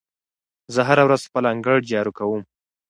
[0.73, 2.41] زه هره ورځ خپل انګړ جارو کوم.